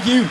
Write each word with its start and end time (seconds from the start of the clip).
Thank 0.00 0.14
you. 0.14 0.24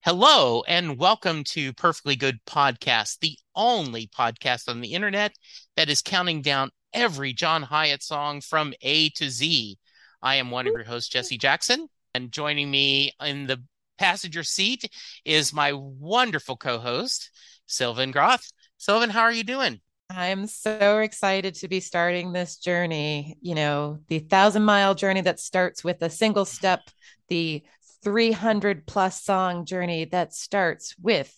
Hello, 0.00 0.62
and 0.66 0.96
welcome 0.96 1.44
to 1.44 1.74
Perfectly 1.74 2.16
Good 2.16 2.38
Podcast, 2.46 3.18
the 3.18 3.36
only 3.54 4.06
podcast 4.06 4.66
on 4.70 4.80
the 4.80 4.94
internet 4.94 5.34
that 5.76 5.90
is 5.90 6.00
counting 6.00 6.40
down 6.40 6.70
every 6.94 7.34
John 7.34 7.62
Hiatt 7.62 8.02
song 8.02 8.40
from 8.40 8.72
A 8.80 9.10
to 9.10 9.28
Z. 9.28 9.76
I 10.22 10.36
am 10.36 10.50
one 10.50 10.66
of 10.66 10.72
your 10.72 10.84
hosts, 10.84 11.10
Jesse 11.10 11.36
Jackson, 11.36 11.86
and 12.14 12.32
joining 12.32 12.70
me 12.70 13.12
in 13.20 13.46
the 13.46 13.62
passenger 13.98 14.42
seat 14.42 14.90
is 15.26 15.52
my 15.52 15.74
wonderful 15.74 16.56
co 16.56 16.78
host, 16.78 17.30
Sylvan 17.66 18.10
Groth. 18.10 18.50
Sylvan, 18.78 19.10
how 19.10 19.20
are 19.20 19.32
you 19.32 19.44
doing? 19.44 19.82
I'm 20.14 20.46
so 20.46 20.98
excited 20.98 21.54
to 21.56 21.68
be 21.68 21.80
starting 21.80 22.32
this 22.32 22.56
journey. 22.56 23.36
You 23.40 23.54
know, 23.54 24.00
the 24.08 24.18
thousand 24.18 24.64
mile 24.64 24.94
journey 24.94 25.22
that 25.22 25.40
starts 25.40 25.82
with 25.82 26.02
a 26.02 26.10
single 26.10 26.44
step, 26.44 26.80
the 27.28 27.62
300 28.02 28.86
plus 28.86 29.22
song 29.22 29.64
journey 29.64 30.04
that 30.06 30.34
starts 30.34 30.94
with 31.00 31.34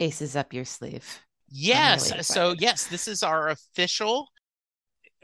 Aces 0.00 0.36
Up 0.36 0.52
Your 0.52 0.64
Sleeve. 0.64 1.20
Yes. 1.48 2.10
Really 2.10 2.22
so, 2.22 2.54
yes, 2.58 2.86
this 2.86 3.08
is 3.08 3.22
our 3.22 3.48
official. 3.48 4.28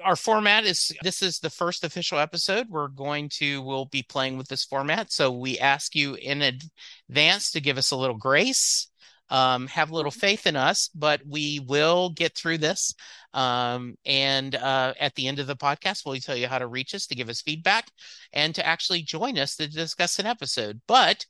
Our 0.02 0.16
format 0.16 0.64
is 0.64 0.90
this 1.02 1.22
is 1.22 1.38
the 1.38 1.50
first 1.50 1.84
official 1.84 2.18
episode. 2.18 2.68
We're 2.68 2.88
going 2.88 3.28
to, 3.34 3.62
we'll 3.62 3.86
be 3.86 4.02
playing 4.02 4.36
with 4.36 4.48
this 4.48 4.64
format. 4.64 5.12
So, 5.12 5.30
we 5.30 5.58
ask 5.58 5.94
you 5.94 6.14
in 6.14 6.42
advance 6.42 7.52
to 7.52 7.60
give 7.60 7.78
us 7.78 7.92
a 7.92 7.96
little 7.96 8.16
grace 8.16 8.88
um, 9.30 9.66
have 9.68 9.90
a 9.90 9.94
little 9.94 10.10
faith 10.10 10.46
in 10.46 10.56
us, 10.56 10.88
but 10.94 11.20
we 11.26 11.60
will 11.60 12.10
get 12.10 12.36
through 12.36 12.58
this. 12.58 12.94
Um, 13.32 13.96
and 14.04 14.54
uh, 14.54 14.94
at 15.00 15.14
the 15.14 15.26
end 15.26 15.38
of 15.38 15.46
the 15.46 15.56
podcast, 15.56 16.04
we'll 16.04 16.16
tell 16.20 16.36
you 16.36 16.46
how 16.46 16.58
to 16.58 16.66
reach 16.66 16.94
us 16.94 17.06
to 17.06 17.14
give 17.14 17.28
us 17.28 17.40
feedback 17.40 17.90
and 18.32 18.54
to 18.54 18.66
actually 18.66 19.02
join 19.02 19.38
us 19.38 19.56
to 19.56 19.68
discuss 19.68 20.18
an 20.18 20.26
episode. 20.26 20.80
But 20.86 21.26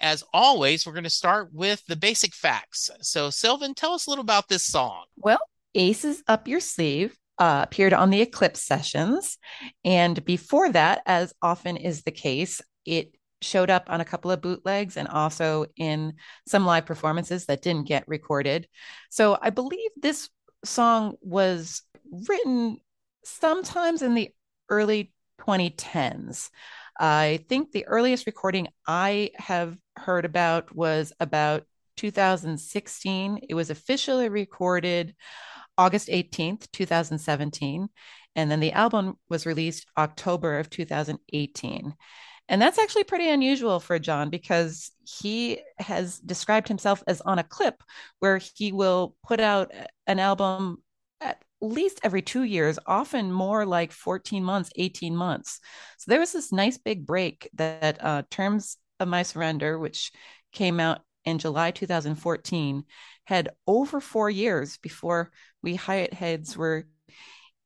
as 0.00 0.22
always, 0.32 0.86
we're 0.86 0.92
going 0.92 1.04
to 1.04 1.10
start 1.10 1.52
with 1.52 1.84
the 1.86 1.96
basic 1.96 2.34
facts. 2.34 2.90
So, 3.00 3.30
Sylvan, 3.30 3.74
tell 3.74 3.92
us 3.92 4.06
a 4.06 4.10
little 4.10 4.24
about 4.24 4.48
this 4.48 4.64
song. 4.64 5.04
Well, 5.16 5.38
Aces 5.74 6.22
Up 6.28 6.48
Your 6.48 6.60
Sleeve 6.60 7.16
uh, 7.38 7.60
appeared 7.62 7.92
on 7.92 8.10
the 8.10 8.20
Eclipse 8.20 8.62
sessions. 8.62 9.38
And 9.84 10.22
before 10.24 10.70
that, 10.72 11.02
as 11.06 11.32
often 11.40 11.76
is 11.76 12.02
the 12.02 12.10
case, 12.10 12.60
it 12.84 13.14
showed 13.46 13.70
up 13.70 13.84
on 13.88 14.00
a 14.00 14.04
couple 14.04 14.30
of 14.30 14.40
bootlegs 14.40 14.96
and 14.96 15.08
also 15.08 15.66
in 15.76 16.14
some 16.46 16.66
live 16.66 16.86
performances 16.86 17.46
that 17.46 17.62
didn't 17.62 17.88
get 17.88 18.06
recorded. 18.06 18.68
So 19.10 19.38
I 19.40 19.50
believe 19.50 19.90
this 19.96 20.28
song 20.64 21.14
was 21.20 21.82
written 22.28 22.78
sometimes 23.24 24.02
in 24.02 24.14
the 24.14 24.32
early 24.68 25.12
2010s. 25.40 26.50
I 26.98 27.40
think 27.48 27.72
the 27.72 27.86
earliest 27.86 28.26
recording 28.26 28.68
I 28.86 29.30
have 29.36 29.76
heard 29.96 30.24
about 30.24 30.74
was 30.74 31.12
about 31.20 31.64
2016. 31.96 33.40
It 33.48 33.54
was 33.54 33.70
officially 33.70 34.28
recorded 34.28 35.14
August 35.78 36.08
18th, 36.08 36.70
2017. 36.72 37.88
And 38.34 38.50
then 38.50 38.60
the 38.60 38.72
album 38.72 39.18
was 39.28 39.46
released 39.46 39.86
October 39.96 40.58
of 40.58 40.70
2018. 40.70 41.94
And 42.48 42.62
that's 42.62 42.78
actually 42.78 43.04
pretty 43.04 43.28
unusual 43.28 43.80
for 43.80 43.98
John 43.98 44.30
because 44.30 44.92
he 45.04 45.60
has 45.78 46.20
described 46.20 46.68
himself 46.68 47.02
as 47.06 47.20
on 47.20 47.38
a 47.38 47.44
clip 47.44 47.82
where 48.20 48.38
he 48.38 48.72
will 48.72 49.16
put 49.26 49.40
out 49.40 49.72
an 50.06 50.18
album 50.20 50.82
at 51.20 51.42
least 51.60 52.00
every 52.04 52.22
two 52.22 52.44
years, 52.44 52.78
often 52.86 53.32
more 53.32 53.66
like 53.66 53.90
14 53.90 54.44
months, 54.44 54.70
18 54.76 55.16
months. 55.16 55.60
So 55.98 56.10
there 56.10 56.20
was 56.20 56.32
this 56.32 56.52
nice 56.52 56.78
big 56.78 57.04
break 57.04 57.48
that 57.54 58.02
uh, 58.04 58.22
Terms 58.30 58.76
of 59.00 59.08
My 59.08 59.22
Surrender, 59.22 59.78
which 59.78 60.12
came 60.52 60.78
out 60.78 61.00
in 61.24 61.38
July 61.38 61.72
2014, 61.72 62.84
had 63.24 63.48
over 63.66 64.00
four 64.00 64.30
years 64.30 64.76
before 64.78 65.32
we 65.62 65.74
Hiatt 65.74 66.14
heads 66.14 66.56
were 66.56 66.86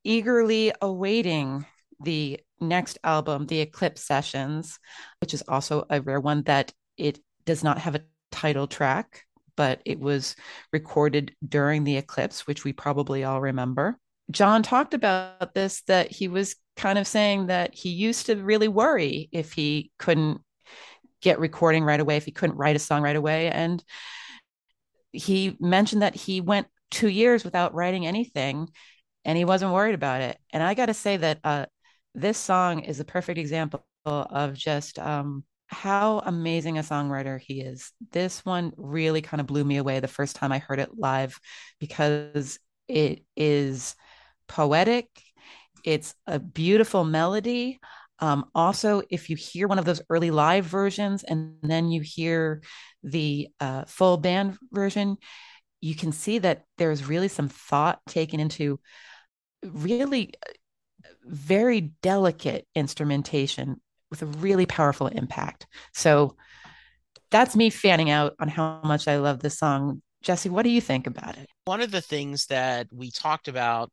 eagerly 0.05 0.73
awaiting 0.81 1.67
the 2.03 2.41
next 2.61 2.99
album, 3.05 3.47
The 3.47 3.61
Eclipse 3.61 4.03
Sessions, 4.03 4.79
which 5.21 5.35
is 5.35 5.43
also 5.49 5.85
a 5.91 6.01
rare 6.01 6.21
one 6.21 6.43
that 6.45 6.73
it 6.97 7.19
does 7.45 7.65
not 7.65 7.79
have 7.79 7.95
a 7.95 8.03
title 8.31 8.67
track, 8.67 9.25
but 9.57 9.81
it 9.85 9.99
was 9.99 10.37
recorded 10.73 11.35
during 11.47 11.85
the 11.85 11.97
eclipse, 11.97 12.47
which 12.47 12.65
we 12.65 12.73
probably 12.73 13.25
all 13.25 13.41
remember. 13.41 13.99
John 14.31 14.63
talked 14.63 14.95
about 14.95 15.55
this 15.55 15.83
that 15.83 16.13
he 16.13 16.29
was 16.29 16.57
kind 16.77 16.99
of 16.99 17.07
saying 17.07 17.49
that 17.49 17.75
he 17.75 17.91
used 17.91 18.27
to 18.27 18.37
really 18.37 18.69
worry 18.69 19.29
if 19.33 19.53
he 19.53 19.91
couldn't 19.99 20.41
get 21.21 21.41
recording 21.41 21.85
right 21.85 22.01
away, 22.01 22.17
if 22.17 22.25
he 22.25 22.31
couldn't 22.31 22.57
write 22.57 22.77
a 22.77 22.79
song 22.79 23.03
right 23.03 23.17
away. 23.17 23.51
And 23.51 23.83
he 25.13 25.57
mentioned 25.61 26.03
that 26.03 26.15
he 26.15 26.41
went 26.41 26.69
two 26.91 27.09
years 27.09 27.45
without 27.45 27.75
writing 27.75 28.07
anything 28.07 28.69
and 29.25 29.37
he 29.37 29.45
wasn't 29.45 29.73
worried 29.73 29.95
about 29.95 30.23
it. 30.23 30.39
And 30.53 30.63
I 30.63 30.75
got 30.75 30.87
to 30.87 30.95
say 30.95 31.17
that 31.19 31.39
uh, 31.45 31.67
this 32.15 32.39
song 32.39 32.81
is 32.81 33.01
a 33.01 33.05
perfect 33.05 33.39
example 33.39 33.85
of 34.05 34.55
just 34.55 34.99
um, 34.99 35.45
how 35.67 36.21
amazing 36.25 36.79
a 36.79 36.83
songwriter 36.83 37.41
he 37.41 37.61
is. 37.61 37.93
This 38.11 38.45
one 38.45 38.73
really 38.77 39.23
kind 39.23 39.41
of 39.41 39.47
blew 39.47 39.65
me 39.65 39.77
away 39.77 40.01
the 40.01 40.09
first 40.09 40.37
time 40.37 40.53
I 40.53 40.59
heard 40.59 40.81
it 40.81 40.99
live 40.99 41.39
because 41.79 42.59
it 42.89 43.25
is 43.37 43.95
poetic, 44.49 45.09
it's 45.85 46.15
a 46.27 46.39
beautiful 46.39 47.05
melody. 47.05 47.79
Um, 48.19 48.47
also, 48.55 49.03
if 49.09 49.31
you 49.31 49.37
hear 49.37 49.69
one 49.69 49.79
of 49.79 49.85
those 49.85 50.03
early 50.11 50.31
live 50.31 50.67
versions 50.67 51.23
and 51.23 51.55
then 51.63 51.91
you 51.91 52.03
hear 52.03 52.63
the 53.03 53.49
uh, 53.61 53.85
full 53.87 54.17
band 54.19 54.59
version, 54.73 55.17
you 55.81 55.95
can 55.95 56.13
see 56.13 56.39
that 56.39 56.65
there's 56.77 57.07
really 57.07 57.29
some 57.29 57.49
thought 57.49 58.01
taken 58.07 58.41
into 58.41 58.79
really 59.63 60.35
very 61.25 61.81
delicate 62.03 62.67
instrumentation 62.75 63.81
with 64.11 64.23
a 64.23 64.27
really 64.27 64.67
powerful 64.67 65.07
impact. 65.07 65.67
So 65.95 66.37
that's 67.31 67.57
me 67.57 67.71
fanning 67.71 68.11
out 68.11 68.35
on 68.41 68.49
how 68.49 68.81
much 68.85 69.07
I 69.07 69.19
love 69.19 69.41
this 69.41 69.59
song. 69.59 70.03
Jesse, 70.23 70.49
what 70.49 70.63
do 70.63 70.71
you 70.71 70.81
think 70.81 71.07
about 71.07 71.39
it? 71.39 71.49
One 71.65 71.81
of 71.81 71.91
the 71.91 72.01
things 72.01 72.47
that 72.47 72.89
we 72.93 73.11
talked 73.11 73.49
about 73.49 73.91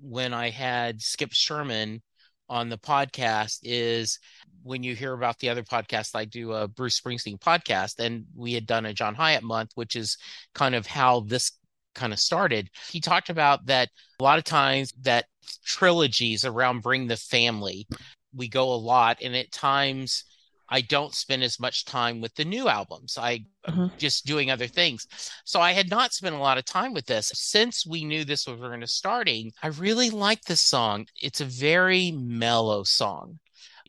when 0.00 0.34
I 0.34 0.50
had 0.50 1.00
Skip 1.00 1.32
Sherman 1.32 2.02
on 2.48 2.68
the 2.68 2.78
podcast 2.78 3.60
is 3.62 4.18
when 4.62 4.82
you 4.82 4.94
hear 4.94 5.12
about 5.12 5.38
the 5.38 5.48
other 5.48 5.62
podcast, 5.62 6.10
I 6.14 6.24
do 6.24 6.52
a 6.52 6.68
Bruce 6.68 7.00
Springsteen 7.00 7.38
podcast, 7.38 7.98
and 7.98 8.26
we 8.34 8.52
had 8.52 8.66
done 8.66 8.84
a 8.84 8.92
John 8.92 9.14
Hiatt 9.14 9.42
month, 9.42 9.70
which 9.74 9.96
is 9.96 10.18
kind 10.54 10.74
of 10.74 10.86
how 10.86 11.20
this 11.20 11.52
kind 11.94 12.12
of 12.12 12.18
started. 12.18 12.68
He 12.90 13.00
talked 13.00 13.30
about 13.30 13.66
that 13.66 13.88
a 14.20 14.24
lot 14.24 14.38
of 14.38 14.44
times 14.44 14.92
that 15.02 15.26
trilogies 15.64 16.44
around 16.44 16.82
Bring 16.82 17.06
the 17.06 17.16
Family, 17.16 17.86
we 18.34 18.48
go 18.48 18.72
a 18.72 18.76
lot, 18.76 19.18
and 19.22 19.34
at 19.34 19.52
times 19.52 20.24
I 20.68 20.80
don't 20.80 21.14
spend 21.14 21.42
as 21.42 21.60
much 21.60 21.84
time 21.84 22.20
with 22.20 22.34
the 22.34 22.44
new 22.44 22.68
albums. 22.68 23.16
I 23.18 23.44
mm-hmm. 23.66 23.86
just 23.98 24.26
doing 24.26 24.50
other 24.50 24.66
things. 24.66 25.06
So 25.44 25.60
I 25.60 25.72
had 25.72 25.90
not 25.90 26.12
spent 26.12 26.34
a 26.34 26.38
lot 26.38 26.58
of 26.58 26.64
time 26.64 26.92
with 26.92 27.06
this. 27.06 27.30
Since 27.34 27.86
we 27.86 28.04
knew 28.04 28.24
this 28.24 28.46
was 28.46 28.58
going 28.58 28.80
to 28.80 28.86
starting, 28.86 29.52
I 29.62 29.68
really 29.68 30.10
like 30.10 30.42
this 30.42 30.60
song. 30.60 31.06
It's 31.20 31.40
a 31.40 31.44
very 31.44 32.10
mellow 32.10 32.82
song. 32.82 33.38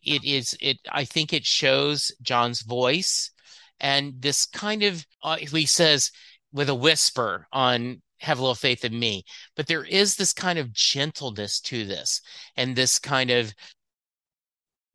It 0.04 0.24
is 0.24 0.56
it 0.62 0.78
I 0.92 1.04
think 1.04 1.34
it 1.34 1.46
shows 1.46 2.12
John's 2.22 2.62
voice 2.62 3.32
and 3.80 4.14
this 4.20 4.46
kind 4.46 4.84
of 4.84 5.06
uh, 5.24 5.38
he 5.38 5.66
says 5.66 6.12
with 6.54 6.70
a 6.70 6.76
whisper 6.76 7.48
on 7.52 8.02
have 8.20 8.40
a 8.40 8.42
little 8.42 8.56
faith 8.56 8.84
in 8.84 8.98
me. 8.98 9.24
But 9.56 9.68
there 9.68 9.84
is 9.84 10.16
this 10.16 10.34
kind 10.34 10.60
of 10.60 10.74
gentleness 10.74 11.60
to 11.62 11.86
this 11.86 12.22
and 12.56 12.76
this 12.76 13.00
kind 13.00 13.30
of 13.30 13.54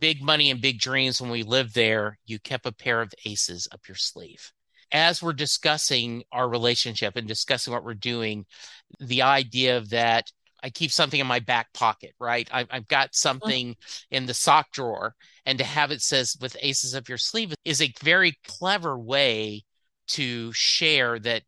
big 0.01 0.23
money 0.23 0.51
and 0.51 0.61
big 0.61 0.81
dreams. 0.81 1.21
When 1.21 1.31
we 1.31 1.43
lived 1.43 1.75
there, 1.75 2.19
you 2.27 2.39
kept 2.39 2.67
a 2.67 2.73
pair 2.73 3.01
of 3.01 3.13
aces 3.25 3.69
up 3.73 3.81
your 3.89 3.97
sleeve. 3.97 4.53
As 4.93 5.23
we're 5.23 5.33
discussing 5.33 6.23
our 6.33 6.49
relationship 6.49 7.17
and 7.17 7.27
discussing 7.27 7.73
what 7.73 7.85
we're 7.85 7.95
doing, 7.95 8.45
the 9.01 9.23
idea 9.23 9.79
of 9.79 9.91
that 9.91 10.31
I 10.63 10.71
keep 10.71 10.93
something 10.93 11.19
in 11.19 11.27
my 11.27 11.41
back 11.41 11.73
pocket, 11.73 12.15
right? 12.21 12.49
I've, 12.53 12.69
I've 12.71 12.89
got 12.89 13.09
mm-hmm. 13.09 13.17
something 13.17 13.77
in 14.11 14.27
the 14.27 14.35
sock 14.35 14.71
drawer, 14.73 15.15
and 15.45 15.59
to 15.59 15.65
have 15.65 15.91
it 15.91 16.03
says 16.03 16.37
with 16.41 16.57
aces 16.61 16.95
up 16.95 17.09
your 17.09 17.19
sleeve 17.19 17.55
is 17.65 17.83
a 17.83 17.93
very 18.03 18.39
clever 18.47 18.99
way 18.99 19.65
to 20.09 20.53
share 20.53 21.19
that 21.21 21.43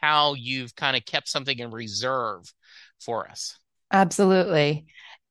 how 0.00 0.34
you've 0.34 0.74
kind 0.74 0.96
of 0.96 1.04
kept 1.04 1.28
something 1.28 1.58
in 1.58 1.70
reserve 1.70 2.44
for 3.00 3.28
us. 3.28 3.58
Absolutely. 3.92 4.86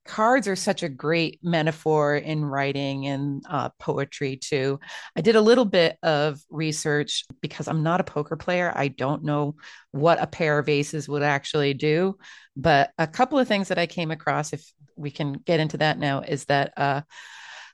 Cards 0.06 0.50
are 0.50 0.56
such 0.56 0.84
a 0.84 0.90
great 0.90 1.40
metaphor 1.42 2.18
in 2.18 2.44
writing 2.44 3.08
and 3.08 3.42
uh, 3.50 3.70
poetry, 3.80 4.36
too. 4.36 4.80
I 5.16 5.22
did 5.22 5.38
a 5.38 5.42
little 5.42 5.64
bit 5.64 5.98
of 6.04 6.42
research 6.50 7.24
because 7.42 7.70
I'm 7.70 7.84
not 7.84 8.02
a 8.02 8.06
poker 8.06 8.36
player. 8.36 8.72
I 8.76 8.90
don't 8.90 9.24
know 9.24 9.56
what 9.92 10.22
a 10.22 10.28
pair 10.28 10.60
of 10.60 10.68
aces 10.68 11.08
would 11.08 11.24
actually 11.24 11.74
do. 11.74 12.18
But 12.56 12.92
a 12.98 13.08
couple 13.08 13.40
of 13.40 13.48
things 13.48 13.70
that 13.70 13.80
I 13.80 13.88
came 13.88 14.12
across, 14.12 14.52
if 14.52 14.70
we 14.98 15.10
can 15.10 15.34
get 15.34 15.62
into 15.62 15.78
that 15.78 15.98
now, 15.98 16.20
is 16.20 16.46
that 16.46 16.74
uh, 16.76 17.02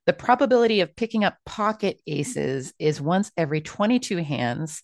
the 0.05 0.13
probability 0.13 0.81
of 0.81 0.95
picking 0.95 1.23
up 1.23 1.37
pocket 1.45 1.99
aces 2.07 2.73
is 2.79 3.01
once 3.01 3.31
every 3.37 3.61
22 3.61 4.17
hands. 4.17 4.83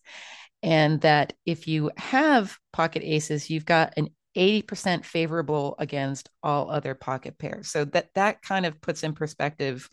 And 0.65 0.99
that 1.01 1.33
if 1.45 1.67
you 1.67 1.91
have 1.95 2.57
pocket 2.73 3.03
aces, 3.05 3.49
you've 3.49 3.65
got 3.65 3.93
an 3.97 4.09
80% 4.35 5.05
favorable 5.05 5.75
against 5.79 6.29
all 6.43 6.69
other 6.69 6.95
pocket 6.95 7.37
pairs. 7.37 7.69
So 7.69 7.85
that 7.85 8.09
that 8.15 8.41
kind 8.41 8.65
of 8.65 8.81
puts 8.81 9.03
in 9.03 9.13
perspective 9.13 9.89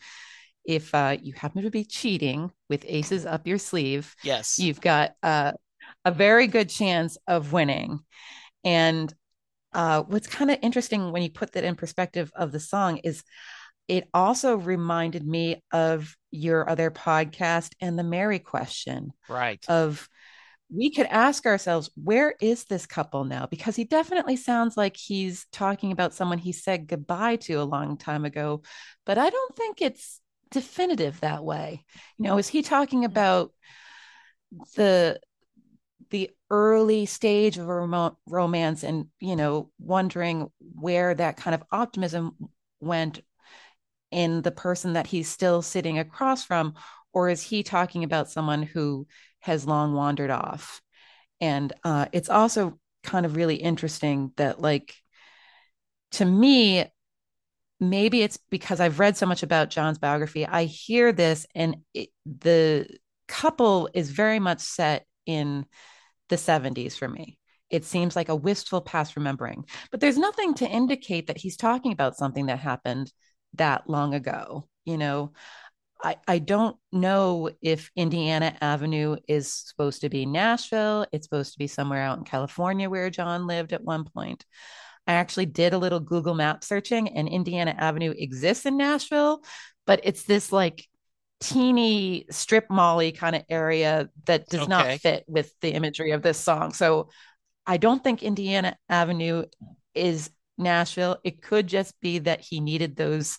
if 0.65 0.95
uh, 0.95 1.17
you 1.21 1.33
happen 1.35 1.63
to 1.63 1.71
be 1.71 1.85
cheating 1.85 2.51
with 2.69 2.85
aces 2.87 3.27
up 3.27 3.47
your 3.47 3.59
sleeve, 3.59 4.15
yes, 4.23 4.59
you've 4.59 4.81
got 4.81 5.13
uh, 5.23 5.53
a 6.05 6.11
very 6.11 6.47
good 6.47 6.69
chance 6.69 7.19
of 7.27 7.53
winning. 7.53 8.01
And 8.65 9.13
uh, 9.73 10.03
what's 10.03 10.27
kind 10.27 10.51
of 10.51 10.59
interesting 10.63 11.13
when 11.13 11.23
you 11.23 11.31
put 11.31 11.53
that 11.53 11.65
in 11.65 11.75
perspective 11.75 12.31
of 12.35 12.53
the 12.53 12.61
song 12.61 12.99
is 12.99 13.25
it 13.89 14.09
also 14.15 14.57
reminded 14.57 15.27
me 15.27 15.63
of 15.73 16.17
your 16.31 16.69
other 16.69 16.91
podcast 16.91 17.73
and 17.81 17.99
the 17.99 18.05
Mary 18.05 18.39
question. 18.39 19.13
Right. 19.29 19.65
Of 19.69 20.09
we 20.75 20.91
could 20.91 21.07
ask 21.07 21.45
ourselves, 21.45 21.91
where 22.03 22.35
is 22.41 22.65
this 22.65 22.87
couple 22.87 23.25
now? 23.25 23.47
Because 23.47 23.77
he 23.77 23.85
definitely 23.85 24.37
sounds 24.37 24.77
like 24.77 24.97
he's 24.97 25.47
talking 25.53 25.93
about 25.93 26.15
someone 26.15 26.39
he 26.39 26.53
said 26.53 26.87
goodbye 26.87 27.37
to 27.37 27.55
a 27.55 27.65
long 27.65 27.99
time 27.99 28.25
ago, 28.25 28.63
but 29.05 29.19
I 29.19 29.29
don't 29.29 29.57
think 29.57 29.83
it's 29.83 30.21
definitive 30.51 31.21
that 31.21 31.45
way. 31.45 31.85
You 32.19 32.25
know, 32.25 32.39
is 32.39 32.49
he 32.49 32.63
talking 32.63 33.01
mm-hmm. 33.01 33.13
about 33.13 33.53
the 34.77 35.21
the 36.11 36.31
early 36.51 37.07
stage 37.07 37.57
of 37.57 37.69
a 37.69 38.13
romance 38.27 38.85
and 38.85 39.07
you 39.19 39.35
know 39.35 39.71
wondering 39.79 40.51
where 40.75 41.15
that 41.15 41.39
kind 41.39 41.55
of 41.55 41.65
optimism 41.73 42.37
went 42.81 43.21
in 44.11 44.43
the 44.43 44.51
person 44.51 44.93
that 44.93 45.07
he's 45.07 45.29
still 45.29 45.63
sitting 45.63 45.99
across 45.99 46.45
from 46.45 46.75
or 47.15 47.31
is 47.31 47.41
he 47.41 47.63
talking 47.63 48.05
about 48.05 48.31
someone 48.31 48.63
who 48.63 49.07
has 49.43 49.67
long 49.67 49.95
wandered 49.95 50.31
off 50.31 50.81
and 51.41 51.73
uh, 51.85 52.07
it's 52.13 52.29
also 52.31 52.79
kind 53.03 53.27
of 53.27 53.37
really 53.37 53.57
interesting 53.57 54.33
that 54.37 54.61
like 54.61 54.95
to 56.13 56.25
me 56.25 56.87
maybe 57.81 58.23
it's 58.23 58.39
because 58.49 58.81
I've 58.81 59.01
read 59.01 59.17
so 59.17 59.27
much 59.27 59.43
about 59.43 59.71
John's 59.71 59.99
biography. 59.99 60.47
I 60.47 60.65
hear 60.65 61.13
this, 61.13 61.47
and 61.55 61.79
it, 61.93 62.11
the 62.25 62.87
couple 63.27 63.89
is 63.93 64.11
very 64.11 64.39
much 64.39 64.61
set 64.61 65.05
in 65.27 65.67
the 66.29 66.39
70s 66.39 66.97
for 66.97 67.09
me. 67.09 67.39
It 67.71 67.85
seems 67.85 68.15
like 68.15 68.29
a 68.29 68.37
wistful 68.37 68.83
past 68.83 69.17
remembering, 69.17 69.65
but 69.91 70.01
there's 70.01 70.19
nothing 70.19 70.55
to 70.55 70.69
indicate 70.69 71.27
that 71.27 71.39
he's 71.39 71.57
talking 71.57 71.93
about 71.93 72.17
something 72.17 72.47
that 72.47 72.61
happened 72.61 73.13
that 73.55 73.89
long 73.89 74.15
ago. 74.15 74.69
You 74.85 74.99
know, 74.99 75.33
I, 76.03 76.17
I 76.27 76.39
don't 76.41 76.77
know 76.91 77.51
if 77.61 77.91
Indiana 77.95 78.57
Avenue 78.61 79.17
is 79.29 79.53
supposed 79.53 80.01
to 80.01 80.09
be 80.09 80.27
Nashville. 80.27 81.07
It's 81.13 81.27
supposed 81.27 81.53
to 81.53 81.59
be 81.59 81.69
somewhere 81.69 82.03
out 82.03 82.19
in 82.19 82.25
California 82.25 82.91
where 82.91 83.09
John 83.09 83.47
lived 83.47 83.73
at 83.73 83.85
one 83.85 84.05
point. 84.05 84.45
I 85.07 85.15
actually 85.15 85.47
did 85.47 85.73
a 85.73 85.79
little 85.79 86.01
Google 86.01 86.35
map 86.35 86.65
searching, 86.65 87.09
and 87.09 87.29
Indiana 87.29 87.75
Avenue 87.77 88.15
exists 88.17 88.67
in 88.67 88.77
Nashville, 88.77 89.43
but 89.87 90.01
it's 90.05 90.25
this 90.25 90.53
like 90.53 90.87
teeny 91.41 92.27
strip 92.31 92.67
molly 92.71 93.11
kind 93.11 93.35
of 93.35 93.43
area 93.49 94.09
that 94.27 94.49
does 94.49 94.61
okay. 94.61 94.69
not 94.69 95.01
fit 95.01 95.25
with 95.27 95.53
the 95.61 95.71
imagery 95.71 96.13
of 96.13 96.23
this 96.23 96.39
song. 96.39 96.73
So 96.73 97.11
I 97.67 97.77
don't 97.77 98.03
think 98.03 98.23
Indiana 98.23 98.77
Avenue 98.89 99.45
is 99.95 100.31
Nashville. 100.57 101.19
It 101.25 101.43
could 101.43 101.67
just 101.67 102.01
be 102.01 102.21
that 102.21 102.41
he 102.41 102.61
needed 102.61 102.97
those 102.97 103.39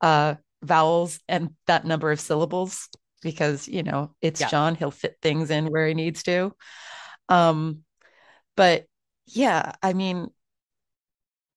uh, 0.00 0.36
vowels 0.62 1.20
and 1.28 1.50
that 1.66 1.84
number 1.84 2.10
of 2.10 2.20
syllables 2.20 2.88
because 3.22 3.68
you 3.68 3.82
know 3.82 4.14
it's 4.20 4.40
yeah. 4.40 4.48
John. 4.48 4.74
He'll 4.74 4.90
fit 4.90 5.16
things 5.22 5.50
in 5.50 5.66
where 5.66 5.86
he 5.86 5.94
needs 5.94 6.22
to. 6.24 6.54
Um, 7.28 7.80
but 8.56 8.86
yeah, 9.26 9.72
I 9.82 9.92
mean, 9.92 10.28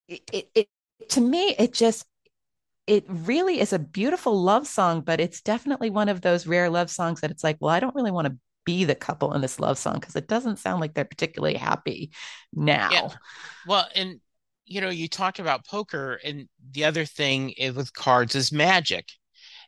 it, 0.07 0.21
it, 0.31 0.49
it 0.55 0.67
to 1.09 1.21
me 1.21 1.55
it 1.57 1.73
just 1.73 2.05
it 2.87 3.05
really 3.07 3.59
is 3.59 3.73
a 3.73 3.79
beautiful 3.79 4.41
love 4.41 4.67
song 4.67 5.01
but 5.01 5.19
it's 5.19 5.41
definitely 5.41 5.89
one 5.89 6.09
of 6.09 6.21
those 6.21 6.47
rare 6.47 6.69
love 6.69 6.89
songs 6.89 7.21
that 7.21 7.31
it's 7.31 7.43
like 7.43 7.57
well 7.59 7.73
i 7.73 7.79
don't 7.79 7.95
really 7.95 8.11
want 8.11 8.27
to 8.27 8.37
be 8.65 8.83
the 8.83 8.95
couple 8.95 9.33
in 9.33 9.41
this 9.41 9.59
love 9.59 9.77
song 9.77 9.95
because 9.95 10.15
it 10.15 10.27
doesn't 10.27 10.57
sound 10.57 10.81
like 10.81 10.93
they're 10.93 11.05
particularly 11.05 11.55
happy 11.55 12.11
now 12.53 12.89
yeah. 12.91 13.09
well 13.67 13.87
and 13.95 14.19
you 14.65 14.81
know 14.81 14.89
you 14.89 15.07
talked 15.07 15.39
about 15.39 15.65
poker 15.65 16.19
and 16.23 16.47
the 16.71 16.85
other 16.85 17.05
thing 17.05 17.53
with 17.75 17.93
cards 17.93 18.35
is 18.35 18.51
magic 18.51 19.07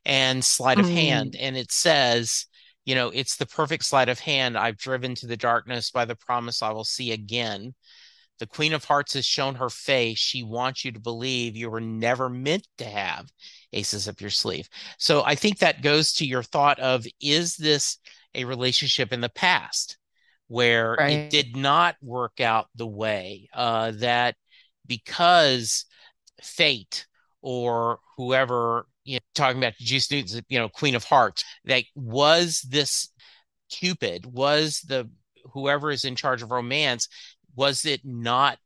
and 0.06 0.44
sleight 0.44 0.80
of 0.80 0.86
mm. 0.86 0.94
hand 0.94 1.36
and 1.40 1.58
it 1.58 1.72
says 1.72 2.46
you 2.86 2.96
know 2.96 3.10
it's 3.10 3.38
the 3.38 3.46
perfect 3.46 3.84
sleight 3.84 4.10
of 4.10 4.20
hand 4.20 4.58
i've 4.58 4.78
driven 4.78 5.16
to 5.16 5.28
the 5.28 5.38
darkness 5.38 5.92
by 5.92 6.06
the 6.06 6.16
promise 6.16 6.62
i 6.62 6.72
will 6.72 6.84
see 6.84 7.12
again 7.12 7.74
the 8.40 8.48
Queen 8.48 8.74
of 8.74 8.86
Hearts 8.86 9.14
has 9.14 9.26
shown 9.26 9.56
her 9.56 9.70
face. 9.70 10.18
She 10.18 10.44
wants 10.44 10.86
you 10.86 10.92
to 10.92 11.00
believe 11.00 11.56
you 11.56 11.70
were 11.70 11.82
never 11.82 12.30
meant 12.30 12.68
to 12.78 12.86
have 12.86 13.30
aces 13.74 14.08
up 14.08 14.22
your 14.22 14.30
sleeve. 14.30 14.70
So 14.98 15.24
I 15.24 15.36
think 15.36 15.60
that 15.60 15.82
goes 15.82 16.14
to 16.14 16.26
your 16.26 16.44
thought 16.44 16.80
of 16.80 17.06
is 17.22 17.56
this 17.56 17.98
a 18.36 18.46
relationship 18.46 19.12
in 19.12 19.22
the 19.22 19.30
past 19.30 19.98
where 20.48 20.96
right. 20.98 21.12
it 21.12 21.30
did 21.30 21.56
not 21.56 21.96
work 22.02 22.40
out 22.40 22.68
the 22.76 22.88
way 22.88 23.50
uh, 23.54 23.92
that 23.96 24.36
because 24.88 25.86
fate 26.42 27.06
or 27.42 28.00
whoever 28.18 28.88
you 29.04 29.16
know, 29.16 29.20
talking 29.36 29.58
about 29.58 29.74
Juice 29.78 30.12
Newton's, 30.12 30.42
you 30.50 30.60
know, 30.60 30.70
Queen 30.70 30.96
of 30.96 31.06
Hearts, 31.06 31.44
that 31.66 31.84
was 31.96 32.62
this 32.70 33.10
Cupid, 33.70 34.26
was 34.26 34.82
the 34.88 35.10
whoever 35.54 35.92
is 35.92 36.06
in 36.06 36.16
charge 36.16 36.42
of 36.42 36.52
romance 36.52 37.08
was 37.56 37.86
it 37.86 38.02
not 38.06 38.60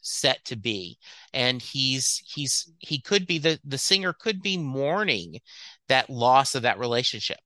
set 0.00 0.44
to 0.46 0.56
be? 0.56 0.98
And 1.32 1.60
he's 1.60 2.22
he's 2.26 2.72
he 2.78 3.00
could 3.00 3.26
be 3.26 3.38
the 3.38 3.60
the 3.64 3.78
singer 3.78 4.12
could 4.12 4.42
be 4.42 4.56
mourning 4.56 5.40
that 5.88 6.10
loss 6.10 6.54
of 6.54 6.62
that 6.62 6.78
relationship. 6.78 7.40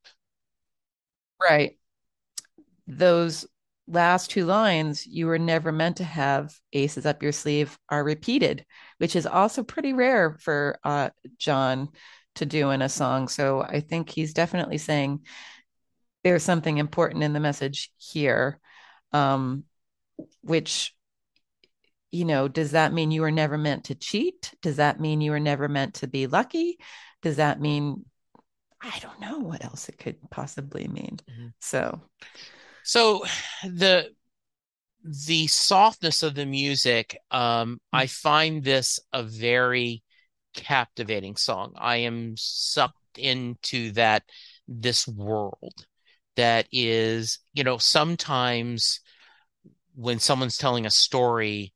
Right. 1.40 1.78
Those 2.86 3.46
last 3.86 4.30
two 4.30 4.46
lines 4.46 5.06
you 5.06 5.26
were 5.26 5.38
never 5.38 5.70
meant 5.70 5.98
to 5.98 6.04
have 6.04 6.54
aces 6.72 7.04
up 7.04 7.22
your 7.22 7.32
sleeve 7.32 7.78
are 7.90 8.02
repeated 8.02 8.64
which 8.98 9.14
is 9.14 9.26
also 9.26 9.62
pretty 9.62 9.92
rare 9.92 10.38
for 10.40 10.78
uh, 10.84 11.10
john 11.36 11.88
to 12.34 12.46
do 12.46 12.70
in 12.70 12.80
a 12.82 12.88
song 12.88 13.28
so 13.28 13.60
i 13.62 13.80
think 13.80 14.08
he's 14.08 14.32
definitely 14.32 14.78
saying 14.78 15.20
there's 16.22 16.42
something 16.42 16.78
important 16.78 17.22
in 17.22 17.32
the 17.32 17.40
message 17.40 17.92
here 17.98 18.58
um, 19.12 19.64
which 20.40 20.94
you 22.10 22.24
know, 22.24 22.46
does 22.46 22.70
that 22.70 22.92
mean 22.92 23.10
you 23.10 23.22
were 23.22 23.32
never 23.32 23.58
meant 23.58 23.86
to 23.86 23.96
cheat? 23.96 24.54
Does 24.62 24.76
that 24.76 25.00
mean 25.00 25.20
you 25.20 25.32
were 25.32 25.40
never 25.40 25.68
meant 25.68 25.94
to 25.94 26.06
be 26.06 26.28
lucky? 26.28 26.78
Does 27.22 27.36
that 27.36 27.60
mean 27.60 28.04
I 28.80 28.98
don't 29.00 29.18
know 29.18 29.38
what 29.38 29.64
else 29.64 29.88
it 29.88 29.98
could 29.98 30.16
possibly 30.30 30.86
mean. 30.86 31.18
Mm-hmm. 31.28 31.46
So 31.60 32.02
so 32.84 33.24
the 33.64 34.10
the 35.04 35.46
softness 35.48 36.22
of 36.22 36.34
the 36.34 36.46
music 36.46 37.18
um 37.30 37.40
mm-hmm. 37.40 37.74
I 37.92 38.06
find 38.06 38.64
this 38.64 39.00
a 39.12 39.22
very 39.22 40.02
captivating 40.54 41.36
song. 41.36 41.74
I 41.76 41.96
am 41.98 42.34
sucked 42.36 43.18
into 43.18 43.92
that 43.92 44.22
this 44.66 45.06
world 45.06 45.86
that 46.36 46.66
is, 46.72 47.38
you 47.52 47.62
know, 47.62 47.78
sometimes 47.78 49.00
when 49.94 50.18
someone's 50.18 50.56
telling 50.56 50.86
a 50.86 50.90
story 50.90 51.72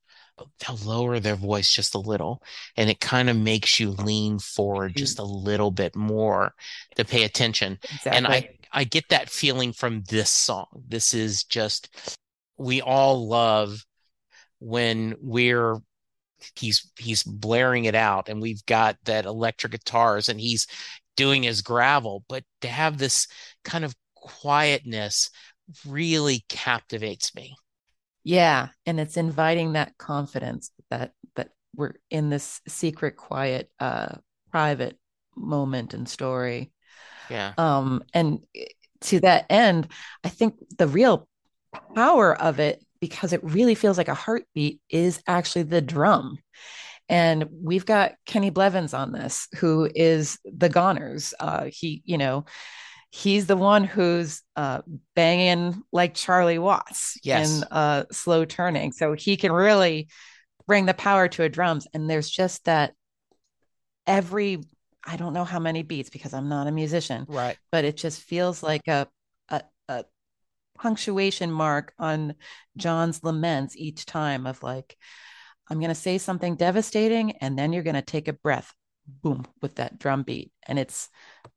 they'll 0.60 0.76
lower 0.84 1.18
their 1.18 1.34
voice 1.34 1.68
just 1.68 1.96
a 1.96 1.98
little 1.98 2.40
and 2.76 2.88
it 2.88 3.00
kind 3.00 3.28
of 3.28 3.36
makes 3.36 3.80
you 3.80 3.90
lean 3.90 4.38
forward 4.38 4.92
mm-hmm. 4.92 4.98
just 4.98 5.18
a 5.18 5.24
little 5.24 5.72
bit 5.72 5.96
more 5.96 6.54
to 6.94 7.04
pay 7.04 7.24
attention 7.24 7.76
exactly. 7.82 8.12
and 8.12 8.26
i 8.26 8.48
i 8.72 8.84
get 8.84 9.08
that 9.08 9.30
feeling 9.30 9.72
from 9.72 10.02
this 10.08 10.30
song 10.30 10.66
this 10.86 11.14
is 11.14 11.44
just 11.44 11.88
we 12.56 12.80
all 12.80 13.28
love 13.28 13.84
when 14.58 15.14
we're 15.20 15.76
he's 16.56 16.90
he's 16.98 17.22
blaring 17.22 17.84
it 17.84 17.94
out 17.94 18.28
and 18.28 18.40
we've 18.40 18.64
got 18.66 18.96
that 19.04 19.26
electric 19.26 19.72
guitars 19.72 20.28
and 20.28 20.40
he's 20.40 20.66
doing 21.16 21.42
his 21.42 21.62
gravel 21.62 22.24
but 22.28 22.44
to 22.60 22.68
have 22.68 22.98
this 22.98 23.26
kind 23.64 23.84
of 23.84 23.94
quietness 24.14 25.30
really 25.86 26.44
captivates 26.48 27.34
me 27.34 27.54
yeah, 28.28 28.68
and 28.84 29.00
it's 29.00 29.16
inviting 29.16 29.72
that 29.72 29.96
confidence 29.96 30.70
that 30.90 31.12
that 31.36 31.48
we're 31.74 31.94
in 32.10 32.28
this 32.28 32.60
secret, 32.68 33.16
quiet, 33.16 33.70
uh, 33.80 34.16
private 34.50 34.98
moment 35.34 35.94
and 35.94 36.06
story. 36.06 36.70
Yeah. 37.30 37.52
Um, 37.58 38.02
and 38.14 38.40
to 39.02 39.20
that 39.20 39.46
end, 39.50 39.88
I 40.24 40.28
think 40.28 40.54
the 40.76 40.88
real 40.88 41.28
power 41.94 42.34
of 42.34 42.58
it, 42.60 42.84
because 43.00 43.32
it 43.32 43.44
really 43.44 43.74
feels 43.74 43.98
like 43.98 44.08
a 44.08 44.14
heartbeat, 44.14 44.80
is 44.90 45.22
actually 45.26 45.64
the 45.64 45.80
drum. 45.80 46.38
And 47.08 47.48
we've 47.62 47.86
got 47.86 48.12
Kenny 48.26 48.50
Blevins 48.50 48.92
on 48.92 49.12
this, 49.12 49.48
who 49.56 49.88
is 49.94 50.38
the 50.44 50.68
Goners. 50.68 51.32
Uh, 51.40 51.68
he, 51.72 52.02
you 52.04 52.18
know, 52.18 52.44
he's 53.10 53.46
the 53.46 53.56
one 53.56 53.84
who's 53.84 54.42
uh, 54.56 54.82
banging 55.14 55.82
like 55.92 56.14
Charlie 56.14 56.58
Watts 56.58 57.16
yes. 57.22 57.62
in 57.62 57.64
uh, 57.70 58.04
slow 58.12 58.44
turning. 58.44 58.92
So 58.92 59.14
he 59.14 59.38
can 59.38 59.52
really 59.52 60.08
bring 60.66 60.84
the 60.84 60.92
power 60.92 61.28
to 61.28 61.44
a 61.44 61.48
drums. 61.48 61.86
And 61.94 62.10
there's 62.10 62.28
just 62.28 62.64
that 62.66 62.92
every, 64.06 64.58
I 65.08 65.16
don't 65.16 65.32
know 65.32 65.44
how 65.44 65.58
many 65.58 65.82
beats 65.82 66.10
because 66.10 66.34
I'm 66.34 66.50
not 66.50 66.66
a 66.66 66.70
musician, 66.70 67.24
right? 67.28 67.56
But 67.72 67.86
it 67.86 67.96
just 67.96 68.20
feels 68.20 68.62
like 68.62 68.86
a, 68.88 69.08
a, 69.48 69.62
a 69.88 70.04
punctuation 70.76 71.50
mark 71.50 71.94
on 71.98 72.34
John's 72.76 73.24
laments 73.24 73.74
each 73.74 74.04
time 74.04 74.46
of 74.46 74.62
like, 74.62 74.98
I'm 75.70 75.78
going 75.78 75.88
to 75.88 75.94
say 75.94 76.18
something 76.18 76.56
devastating, 76.56 77.32
and 77.40 77.58
then 77.58 77.72
you're 77.72 77.82
going 77.82 77.94
to 77.94 78.02
take 78.02 78.28
a 78.28 78.34
breath, 78.34 78.70
boom, 79.06 79.46
with 79.62 79.76
that 79.76 79.98
drum 79.98 80.24
beat. 80.24 80.52
And 80.66 80.78
it's 80.78 81.08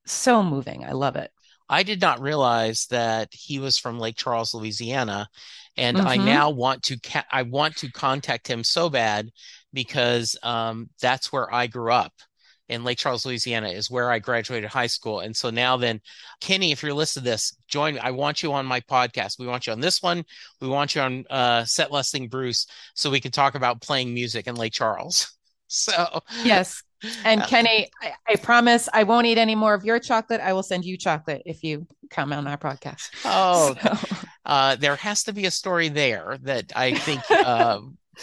so 0.06 0.42
moving. 0.42 0.86
I 0.86 0.94
love 0.94 1.18
it. 1.18 1.30
I 1.68 1.84
did 1.84 2.00
not 2.00 2.22
realize 2.22 2.88
that 2.88 3.30
he 3.34 3.60
was 3.60 3.78
from 3.78 4.00
Lake 4.00 4.16
Charles, 4.16 4.54
Louisiana, 4.54 5.28
and 5.76 5.98
mm-hmm. 5.98 6.08
I 6.08 6.16
now 6.18 6.50
want 6.50 6.84
to 6.84 7.00
ca- 7.00 7.28
I 7.32 7.44
want 7.44 7.78
to 7.78 7.92
contact 7.92 8.48
him 8.48 8.64
so 8.64 8.90
bad 8.90 9.30
because 9.74 10.38
um, 10.42 10.90
that's 11.02 11.34
where 11.34 11.54
I 11.54 11.68
grew 11.68 11.92
up 11.92 12.14
in 12.72 12.84
Lake 12.84 12.98
Charles, 12.98 13.26
Louisiana, 13.26 13.70
is 13.70 13.92
where 13.92 14.12
I 14.12 14.20
graduated 14.20 14.70
high 14.70 14.88
school. 14.88 15.20
And 15.20 15.36
so 15.36 15.50
now 15.50 15.78
then, 15.78 16.02
Kenny, 16.40 16.72
if 16.72 16.82
you're 16.82 16.94
listening 16.94 17.26
to 17.26 17.32
this, 17.32 17.56
join 17.68 17.96
me. 17.96 18.00
I 18.00 18.12
want 18.12 18.42
you 18.42 18.54
on 18.54 18.66
my 18.66 18.80
podcast. 18.82 19.38
We 19.40 19.48
want 19.48 19.68
you 19.68 19.74
on 19.74 19.82
this 19.82 20.02
one. 20.02 20.24
We 20.60 20.68
want 20.68 20.96
you 20.96 21.02
on 21.02 21.26
uh, 21.30 21.66
Set 21.66 21.92
Lusting 21.92 22.30
Bruce 22.30 22.66
so 22.96 23.10
we 23.10 23.20
can 23.20 23.32
talk 23.32 23.56
about 23.56 23.82
playing 23.82 24.14
music 24.14 24.48
in 24.48 24.56
Lake 24.56 24.74
Charles. 24.74 25.32
So 25.74 26.20
yes, 26.44 26.84
and 27.24 27.42
uh, 27.42 27.48
Kenny, 27.48 27.90
I, 28.02 28.12
I, 28.28 28.36
promise 28.36 28.88
I 28.94 29.04
won't 29.04 29.26
eat 29.26 29.38
any 29.38 29.56
more 29.56 29.74
of 29.74 29.84
your 29.84 30.00
chocolate. 30.00 30.42
I 30.42 30.54
will 30.54 30.64
send 30.64 30.86
you 30.86 30.98
chocolate 30.98 31.42
if 31.46 31.64
you 31.64 31.88
come 32.10 32.34
on 32.34 32.48
our 32.48 32.58
podcast. 32.58 33.10
Oh, 33.26 33.76
so. 33.82 34.18
uh, 34.46 34.76
there 34.76 34.96
has 34.98 35.24
to 35.24 35.34
be 35.34 35.46
a 35.46 35.52
story 35.52 35.90
there 35.90 36.38
that 36.44 36.72
I 36.76 36.94
think, 36.96 37.22
uh, 37.32 37.80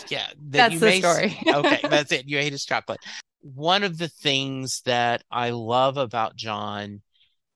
yeah, 0.08 0.26
that 0.50 0.70
that's 0.70 0.80
the 0.80 0.86
may, 0.86 1.00
story. 1.00 1.38
okay, 1.46 1.80
that's 1.88 2.12
it. 2.12 2.28
You 2.28 2.38
ate 2.38 2.52
his 2.52 2.64
chocolate. 2.64 3.00
One 3.40 3.84
of 3.84 3.98
the 3.98 4.08
things 4.08 4.82
that 4.82 5.22
I 5.30 5.50
love 5.50 5.96
about 5.96 6.36
John 6.36 7.02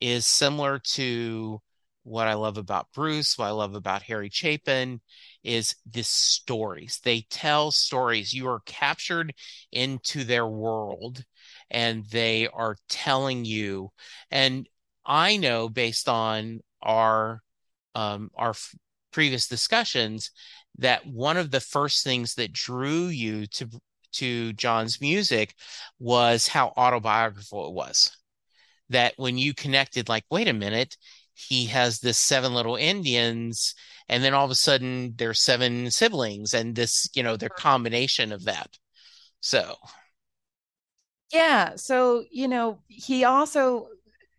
is 0.01 0.27
similar 0.27 0.81
to 0.95 1.61
what 2.05 2.27
I 2.27 2.35
love 2.35 2.59
about 2.59 2.89
Bruce, 2.93 3.39
what 3.39 3.47
I 3.47 3.51
love 3.51 3.75
about 3.75 4.03
Harry 4.03 4.29
Chapin 4.31 5.01
is 5.45 5.77
the 5.91 6.03
stories. 6.03 7.01
They 7.05 7.27
tell 7.31 7.71
stories. 7.71 8.33
You 8.33 8.49
are 8.49 8.61
captured 8.67 9.35
into 9.71 10.25
their 10.25 10.47
world 10.47 11.25
and 11.71 12.05
they 12.07 12.49
are 12.49 12.77
telling 12.89 13.45
you. 13.45 13.91
And 14.31 14.69
I 15.07 15.37
know 15.37 15.69
based 15.69 16.09
on 16.09 16.61
our 16.83 17.43
um, 17.95 18.31
our 18.35 18.51
f- 18.51 18.75
previous 19.13 19.47
discussions 19.47 20.31
that 20.79 21.07
one 21.07 21.37
of 21.37 21.51
the 21.51 21.61
first 21.61 22.03
things 22.03 22.35
that 22.35 22.53
drew 22.53 23.07
you 23.07 23.47
to 23.47 23.69
to 24.13 24.53
John's 24.55 25.01
music 25.01 25.55
was 25.99 26.49
how 26.49 26.73
autobiographical 26.77 27.69
it 27.69 27.73
was. 27.73 28.17
That 28.91 29.15
when 29.17 29.39
you 29.39 29.55
connected, 29.55 30.09
like, 30.09 30.25
wait 30.31 30.49
a 30.49 30.53
minute, 30.53 30.97
he 31.35 31.67
has 31.67 32.01
this 32.01 32.19
seven 32.19 32.55
little 32.55 32.77
Indians, 32.77 33.75
and 34.09 34.23
then 34.23 34.35
all 34.35 34.45
of 34.45 34.51
a 34.51 34.55
sudden 34.55 35.15
there's 35.17 35.43
seven 35.43 35.91
siblings, 35.91 36.53
and 36.53 36.75
this, 36.75 37.09
you 37.15 37.23
know, 37.23 37.37
their 37.37 37.49
combination 37.49 38.33
of 38.33 38.45
that. 38.45 38.69
So, 39.41 39.77
yeah. 41.33 41.77
So, 41.77 42.25
you 42.31 42.49
know, 42.49 42.81
he 42.89 43.25
also 43.25 43.89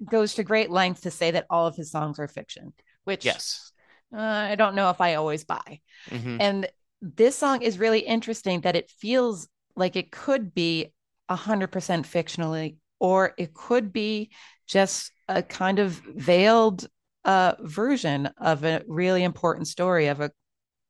goes 0.06 0.36
to 0.36 0.44
great 0.44 0.70
lengths 0.70 1.02
to 1.02 1.12
say 1.12 1.32
that 1.32 1.48
all 1.50 1.66
of 1.66 1.76
his 1.76 1.90
songs 1.92 2.20
are 2.20 2.28
fiction, 2.28 2.74
which 3.06 3.26
yes, 3.26 3.72
uh, 4.16 4.20
I 4.20 4.56
don't 4.56 4.76
know 4.76 4.90
if 4.90 5.02
I 5.02 5.16
always 5.16 5.44
buy. 5.44 5.82
Mm-hmm. 6.10 6.38
And 6.40 6.68
this 7.02 7.36
song 7.36 7.64
is 7.64 7.80
really 7.80 8.00
interesting 8.00 8.62
that 8.62 8.76
it 8.76 8.92
feels 8.92 9.48
like 9.76 9.96
it 9.96 10.12
could 10.12 10.54
be 10.54 10.94
100% 11.30 11.68
fictionally, 12.06 12.78
or 13.00 13.34
it 13.38 13.54
could 13.54 13.92
be 13.94 14.32
just 14.68 15.12
a 15.28 15.42
kind 15.42 15.80
of 15.80 15.92
veiled 16.16 16.88
uh, 17.26 17.56
version 17.62 18.28
of 18.38 18.64
a 18.64 18.84
really 18.88 19.24
important 19.24 19.68
story 19.68 20.08
of 20.08 20.20
a, 20.20 20.32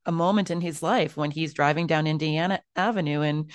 a 0.05 0.11
moment 0.11 0.51
in 0.51 0.61
his 0.61 0.81
life 0.81 1.15
when 1.15 1.31
he's 1.31 1.53
driving 1.53 1.87
down 1.87 2.07
Indiana 2.07 2.59
Avenue 2.75 3.21
and 3.21 3.51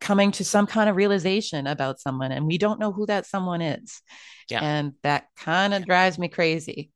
coming 0.00 0.32
to 0.32 0.44
some 0.44 0.66
kind 0.66 0.88
of 0.88 0.96
realization 0.96 1.66
about 1.66 2.00
someone 2.00 2.32
and 2.32 2.46
we 2.46 2.56
don't 2.56 2.80
know 2.80 2.92
who 2.92 3.04
that 3.06 3.26
someone 3.26 3.60
is. 3.60 4.00
Yeah. 4.48 4.60
and 4.62 4.94
that 5.04 5.26
kind 5.36 5.72
of 5.74 5.86
drives 5.86 6.18
me 6.18 6.28
crazy. 6.28 6.90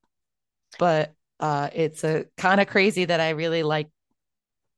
But 0.79 1.15
uh, 1.41 1.69
it's 1.73 2.05
a 2.05 2.25
kind 2.37 2.61
of 2.61 2.69
crazy 2.69 3.05
that 3.05 3.21
i 3.21 3.31
really 3.31 3.63
like 3.63 3.89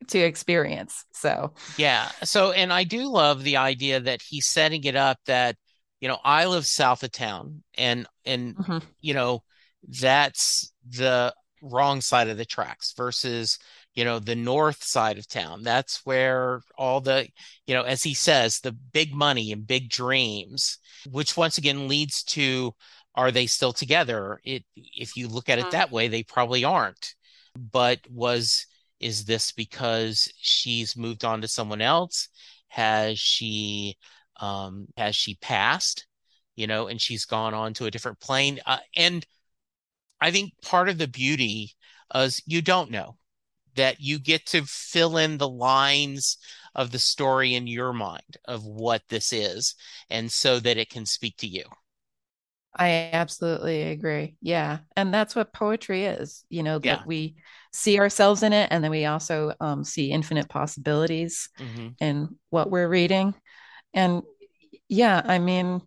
to 0.08 0.18
experience 0.18 1.04
so 1.12 1.52
yeah 1.76 2.08
so 2.22 2.52
and 2.52 2.72
i 2.72 2.84
do 2.84 3.10
love 3.10 3.42
the 3.42 3.56
idea 3.56 3.98
that 3.98 4.20
he's 4.22 4.46
setting 4.46 4.84
it 4.84 4.94
up 4.94 5.18
that 5.26 5.56
you 6.00 6.08
know, 6.08 6.18
I 6.24 6.46
live 6.46 6.66
south 6.66 7.02
of 7.02 7.12
town 7.12 7.62
and 7.76 8.06
and 8.24 8.56
mm-hmm. 8.56 8.78
you 9.00 9.14
know, 9.14 9.42
that's 10.00 10.72
the 10.88 11.34
wrong 11.62 12.00
side 12.00 12.28
of 12.28 12.36
the 12.36 12.44
tracks 12.44 12.92
versus 12.96 13.58
you 13.94 14.04
know 14.04 14.18
the 14.18 14.36
north 14.36 14.84
side 14.84 15.16
of 15.16 15.26
town 15.26 15.62
that's 15.62 16.04
where 16.04 16.60
all 16.76 17.00
the 17.00 17.26
you 17.66 17.74
know 17.74 17.82
as 17.82 18.02
he 18.02 18.12
says 18.12 18.60
the 18.60 18.72
big 18.72 19.14
money 19.14 19.50
and 19.52 19.66
big 19.66 19.88
dreams 19.88 20.78
which 21.10 21.36
once 21.36 21.56
again 21.56 21.88
leads 21.88 22.22
to 22.22 22.72
are 23.14 23.30
they 23.30 23.46
still 23.46 23.72
together 23.72 24.38
it 24.44 24.64
if 24.76 25.16
you 25.16 25.28
look 25.28 25.48
at 25.48 25.58
it 25.58 25.62
mm-hmm. 25.62 25.70
that 25.70 25.90
way 25.90 26.08
they 26.08 26.22
probably 26.22 26.62
aren't 26.62 27.14
but 27.56 28.00
was 28.10 28.66
is 29.00 29.24
this 29.24 29.52
because 29.52 30.32
she's 30.38 30.96
moved 30.96 31.24
on 31.24 31.40
to 31.40 31.48
someone 31.48 31.82
else 31.82 32.28
has 32.68 33.18
she 33.18 33.96
um, 34.38 34.86
has 34.96 35.16
she 35.16 35.36
passed? 35.36 36.06
You 36.56 36.66
know, 36.66 36.88
and 36.88 37.00
she's 37.00 37.24
gone 37.24 37.54
on 37.54 37.74
to 37.74 37.86
a 37.86 37.90
different 37.90 38.20
plane. 38.20 38.60
Uh, 38.66 38.78
and 38.96 39.26
I 40.20 40.30
think 40.30 40.52
part 40.62 40.88
of 40.88 40.98
the 40.98 41.08
beauty 41.08 41.72
is 42.14 42.42
you 42.46 42.62
don't 42.62 42.90
know 42.90 43.16
that 43.76 44.00
you 44.00 44.18
get 44.18 44.46
to 44.46 44.62
fill 44.66 45.18
in 45.18 45.38
the 45.38 45.48
lines 45.48 46.38
of 46.74 46.90
the 46.90 46.98
story 46.98 47.54
in 47.54 47.66
your 47.66 47.92
mind 47.92 48.36
of 48.46 48.64
what 48.64 49.02
this 49.08 49.32
is, 49.32 49.74
and 50.10 50.30
so 50.30 50.60
that 50.60 50.78
it 50.78 50.90
can 50.90 51.06
speak 51.06 51.36
to 51.38 51.46
you. 51.46 51.64
I 52.78 53.10
absolutely 53.12 53.82
agree. 53.84 54.36
Yeah. 54.42 54.78
And 54.96 55.12
that's 55.12 55.34
what 55.34 55.52
poetry 55.52 56.04
is, 56.04 56.44
you 56.50 56.62
know, 56.62 56.78
yeah. 56.82 56.96
that 56.96 57.06
we 57.06 57.36
see 57.72 57.98
ourselves 57.98 58.42
in 58.42 58.52
it 58.52 58.68
and 58.70 58.84
then 58.84 58.90
we 58.90 59.06
also 59.06 59.54
um, 59.60 59.82
see 59.82 60.10
infinite 60.10 60.48
possibilities 60.48 61.48
mm-hmm. 61.58 61.88
in 62.00 62.36
what 62.50 62.70
we're 62.70 62.88
reading. 62.88 63.34
And 63.94 64.22
yeah, 64.88 65.22
I 65.24 65.38
mean, 65.38 65.80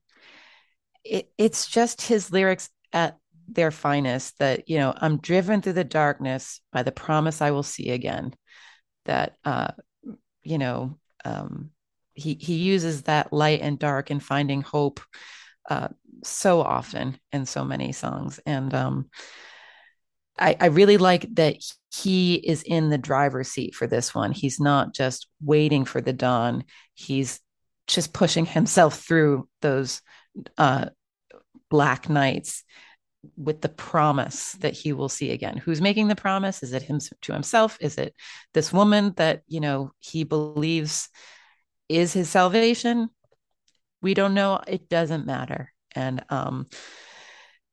it, 1.03 1.31
it's 1.37 1.67
just 1.67 2.01
his 2.01 2.31
lyrics 2.31 2.69
at 2.91 3.17
their 3.47 3.71
finest 3.71 4.37
that, 4.39 4.67
you 4.67 4.77
know, 4.77 4.93
I'm 4.95 5.17
driven 5.17 5.61
through 5.61 5.73
the 5.73 5.83
darkness 5.83 6.61
by 6.71 6.83
the 6.83 6.91
promise 6.91 7.41
I 7.41 7.51
will 7.51 7.63
see 7.63 7.91
again. 7.91 8.33
That, 9.05 9.35
uh, 9.45 9.69
you 10.43 10.57
know, 10.57 10.97
um, 11.23 11.71
he, 12.13 12.33
he 12.33 12.55
uses 12.55 13.03
that 13.03 13.31
light 13.31 13.61
and 13.61 13.79
dark 13.79 14.09
and 14.09 14.21
finding 14.21 14.61
hope 14.61 14.99
uh, 15.69 15.89
so 16.23 16.61
often 16.61 17.17
in 17.31 17.45
so 17.45 17.63
many 17.63 17.91
songs. 17.91 18.39
And 18.45 18.73
um, 18.73 19.09
I, 20.37 20.55
I 20.59 20.65
really 20.67 20.97
like 20.97 21.27
that 21.35 21.57
he 21.93 22.35
is 22.35 22.63
in 22.63 22.89
the 22.89 22.97
driver's 22.97 23.49
seat 23.49 23.75
for 23.75 23.87
this 23.87 24.13
one. 24.13 24.31
He's 24.31 24.59
not 24.59 24.93
just 24.93 25.27
waiting 25.41 25.85
for 25.85 26.01
the 26.01 26.13
dawn. 26.13 26.63
He's 26.93 27.39
just 27.87 28.13
pushing 28.13 28.45
himself 28.47 29.01
through 29.01 29.47
those 29.61 30.01
uh, 30.57 30.87
black 31.69 32.09
nights 32.09 32.63
with 33.35 33.61
the 33.61 33.69
promise 33.69 34.53
that 34.53 34.73
he 34.73 34.93
will 34.93 35.09
see 35.09 35.31
again. 35.31 35.57
Who's 35.57 35.81
making 35.81 36.07
the 36.07 36.15
promise? 36.15 36.63
Is 36.63 36.73
it 36.73 36.83
him 36.83 36.99
to 37.21 37.33
himself? 37.33 37.77
Is 37.81 37.97
it 37.97 38.15
this 38.53 38.71
woman 38.71 39.13
that 39.17 39.41
you 39.47 39.59
know 39.59 39.91
he 39.99 40.23
believes 40.23 41.09
is 41.89 42.13
his 42.13 42.29
salvation? 42.29 43.09
We 44.01 44.13
don't 44.13 44.33
know. 44.33 44.61
It 44.67 44.89
doesn't 44.89 45.25
matter. 45.25 45.73
And 45.95 46.23
um, 46.29 46.67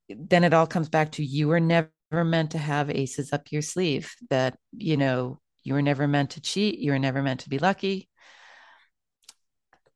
then 0.09 0.45
it 0.45 0.55
all 0.55 0.67
comes 0.67 0.89
back 0.89 1.13
to 1.13 1.25
you 1.25 1.49
were 1.49 1.61
never 1.61 1.91
meant 2.13 2.53
to 2.53 2.59
have 2.59 2.91
aces 2.91 3.33
up 3.33 3.51
your 3.53 3.63
sleeve. 3.63 4.13
That 4.31 4.59
you 4.73 4.97
know 4.97 5.41
you 5.63 5.75
were 5.75 5.83
never 5.83 6.07
meant 6.07 6.31
to 6.31 6.41
cheat. 6.41 6.79
You 6.79 6.93
were 6.93 6.99
never 6.99 7.23
meant 7.23 7.41
to 7.41 7.49
be 7.49 7.59
lucky. 7.59 8.09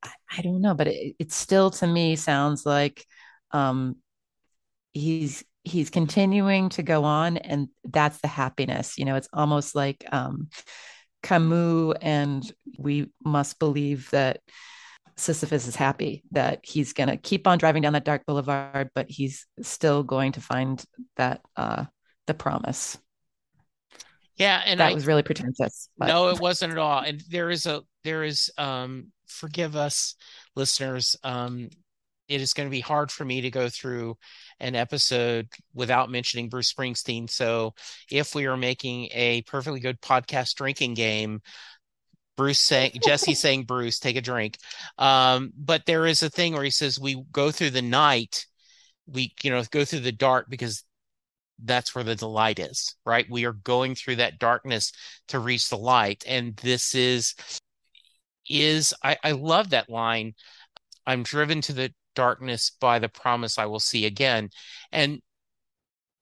I, 0.02 0.10
I 0.38 0.42
don't 0.42 0.60
know, 0.60 0.74
but 0.74 0.88
it, 0.88 1.16
it 1.18 1.32
still 1.32 1.70
to 1.70 1.86
me 1.86 2.16
sounds 2.16 2.66
like 2.66 3.04
um, 3.52 3.96
he's 4.92 5.44
he's 5.62 5.90
continuing 5.90 6.70
to 6.70 6.82
go 6.82 7.04
on, 7.04 7.36
and 7.36 7.68
that's 7.84 8.20
the 8.20 8.28
happiness. 8.28 8.98
You 8.98 9.04
know, 9.04 9.16
it's 9.16 9.28
almost 9.32 9.74
like 9.74 10.04
um, 10.12 10.48
Camus, 11.22 11.96
and 12.00 12.50
we 12.78 13.10
must 13.24 13.58
believe 13.58 14.10
that 14.10 14.40
Sisyphus 15.20 15.66
is 15.66 15.76
happy 15.76 16.22
that 16.32 16.60
he's 16.62 16.92
going 16.92 17.08
to 17.08 17.16
keep 17.16 17.46
on 17.46 17.58
driving 17.58 17.82
down 17.82 17.92
that 17.92 18.04
dark 18.04 18.24
boulevard, 18.26 18.90
but 18.94 19.06
he's 19.08 19.46
still 19.60 20.02
going 20.02 20.32
to 20.32 20.40
find 20.40 20.84
that 21.16 21.42
uh, 21.56 21.84
the 22.26 22.34
promise. 22.34 22.98
Yeah, 24.36 24.62
and 24.64 24.80
that 24.80 24.92
I, 24.92 24.94
was 24.94 25.06
really 25.06 25.22
pretentious. 25.22 25.90
But. 25.98 26.06
No, 26.06 26.28
it 26.28 26.40
wasn't 26.40 26.72
at 26.72 26.78
all. 26.78 27.00
And 27.00 27.22
there 27.28 27.50
is 27.50 27.66
a 27.66 27.82
there 28.04 28.24
is 28.24 28.50
um 28.56 29.12
forgive 29.26 29.76
us 29.76 30.16
listeners 30.56 31.14
um 31.22 31.68
it 32.30 32.40
is 32.40 32.54
going 32.54 32.66
to 32.66 32.70
be 32.70 32.80
hard 32.80 33.10
for 33.10 33.24
me 33.24 33.40
to 33.40 33.50
go 33.50 33.68
through 33.68 34.16
an 34.60 34.76
episode 34.76 35.48
without 35.74 36.10
mentioning 36.10 36.48
Bruce 36.48 36.72
Springsteen. 36.72 37.28
So 37.28 37.74
if 38.08 38.36
we 38.36 38.46
are 38.46 38.56
making 38.56 39.08
a 39.12 39.42
perfectly 39.42 39.80
good 39.80 40.00
podcast 40.00 40.54
drinking 40.54 40.94
game, 40.94 41.42
Bruce 42.40 42.60
saying 42.60 42.92
Jesse 43.04 43.34
saying 43.34 43.64
Bruce, 43.64 43.98
take 43.98 44.16
a 44.16 44.22
drink. 44.22 44.56
Um, 44.96 45.52
but 45.58 45.84
there 45.84 46.06
is 46.06 46.22
a 46.22 46.30
thing 46.30 46.54
where 46.54 46.64
he 46.64 46.70
says 46.70 46.98
we 46.98 47.22
go 47.30 47.50
through 47.50 47.68
the 47.68 47.82
night, 47.82 48.46
we 49.06 49.34
you 49.42 49.50
know 49.50 49.62
go 49.70 49.84
through 49.84 50.00
the 50.00 50.10
dark 50.10 50.46
because 50.48 50.82
that's 51.62 51.94
where 51.94 52.02
the 52.02 52.16
delight 52.16 52.58
is, 52.58 52.96
right? 53.04 53.26
We 53.28 53.44
are 53.44 53.52
going 53.52 53.94
through 53.94 54.16
that 54.16 54.38
darkness 54.38 54.90
to 55.28 55.38
reach 55.38 55.68
the 55.68 55.76
light. 55.76 56.24
And 56.26 56.56
this 56.56 56.94
is 56.94 57.34
is 58.48 58.94
I, 59.04 59.18
I 59.22 59.32
love 59.32 59.68
that 59.70 59.90
line. 59.90 60.32
I'm 61.06 61.22
driven 61.22 61.60
to 61.60 61.74
the 61.74 61.92
darkness 62.14 62.72
by 62.80 63.00
the 63.00 63.10
promise 63.10 63.58
I 63.58 63.66
will 63.66 63.80
see 63.80 64.06
again. 64.06 64.48
And 64.92 65.20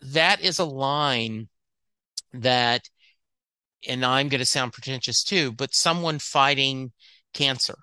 that 0.00 0.40
is 0.40 0.58
a 0.58 0.64
line 0.64 1.48
that, 2.32 2.88
and 3.86 4.04
I'm 4.04 4.28
going 4.28 4.40
to 4.40 4.46
sound 4.46 4.72
pretentious 4.72 5.22
too, 5.22 5.52
but 5.52 5.74
someone 5.74 6.18
fighting 6.18 6.92
cancer 7.34 7.76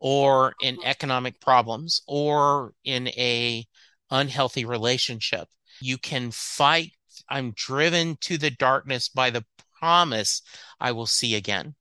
or 0.00 0.54
in 0.62 0.78
economic 0.84 1.40
problems 1.40 2.02
or 2.06 2.72
in 2.84 3.08
a 3.08 3.66
unhealthy 4.10 4.64
relationship, 4.64 5.48
you 5.80 5.98
can 5.98 6.30
fight. 6.30 6.92
I'm 7.28 7.52
driven 7.52 8.16
to 8.22 8.38
the 8.38 8.50
darkness 8.50 9.08
by 9.08 9.30
the 9.30 9.44
promise 9.78 10.42
I 10.80 10.92
will 10.92 11.06
see 11.06 11.34
again. 11.34 11.74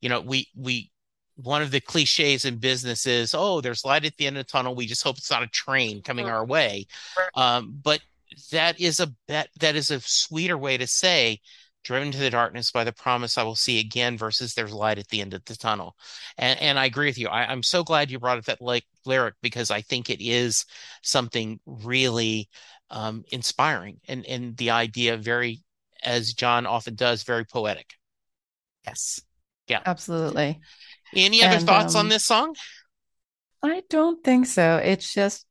You 0.00 0.08
know, 0.08 0.20
we, 0.20 0.48
we, 0.56 0.90
one 1.36 1.62
of 1.62 1.70
the 1.70 1.80
cliches 1.80 2.44
in 2.44 2.56
business 2.56 3.06
is, 3.06 3.34
oh, 3.34 3.60
there's 3.60 3.84
light 3.84 4.04
at 4.04 4.16
the 4.16 4.26
end 4.26 4.36
of 4.36 4.46
the 4.46 4.50
tunnel. 4.50 4.74
We 4.74 4.86
just 4.86 5.04
hope 5.04 5.18
it's 5.18 5.30
not 5.30 5.42
a 5.42 5.48
train 5.48 6.02
coming 6.02 6.26
our 6.26 6.44
way. 6.44 6.86
Um, 7.34 7.78
but 7.82 8.00
that 8.52 8.80
is 8.80 9.00
a 9.00 9.12
bet 9.26 9.48
that 9.60 9.74
is 9.74 9.90
a 9.90 10.00
sweeter 10.00 10.58
way 10.58 10.76
to 10.76 10.86
say 10.86 11.40
driven 11.88 12.12
to 12.12 12.18
the 12.18 12.28
darkness 12.28 12.70
by 12.70 12.84
the 12.84 12.92
promise 12.92 13.38
I 13.38 13.44
will 13.44 13.56
see 13.56 13.80
again 13.80 14.18
versus 14.18 14.52
there's 14.52 14.74
light 14.74 14.98
at 14.98 15.08
the 15.08 15.22
end 15.22 15.32
of 15.32 15.42
the 15.46 15.56
tunnel. 15.56 15.96
And 16.36 16.60
and 16.60 16.78
I 16.78 16.84
agree 16.84 17.06
with 17.06 17.16
you. 17.16 17.28
I, 17.28 17.50
am 17.50 17.62
so 17.62 17.82
glad 17.82 18.10
you 18.10 18.18
brought 18.18 18.36
up 18.36 18.44
that 18.44 18.60
like 18.60 18.84
lyric 19.06 19.34
because 19.40 19.70
I 19.70 19.80
think 19.80 20.10
it 20.10 20.22
is 20.22 20.66
something 21.02 21.58
really 21.64 22.50
um, 22.90 23.24
inspiring 23.32 24.00
and 24.06 24.26
and 24.26 24.54
the 24.58 24.70
idea 24.70 25.16
very 25.16 25.62
as 26.04 26.34
John 26.34 26.66
often 26.66 26.94
does, 26.94 27.22
very 27.22 27.46
poetic. 27.46 27.94
Yes. 28.86 29.22
Yeah. 29.66 29.80
Absolutely. 29.86 30.60
Any 31.16 31.42
other 31.42 31.56
and, 31.56 31.66
thoughts 31.66 31.94
um, 31.94 32.00
on 32.00 32.08
this 32.10 32.26
song? 32.26 32.54
I 33.62 33.82
don't 33.88 34.22
think 34.22 34.46
so. 34.46 34.76
It's 34.76 35.12
just, 35.12 35.46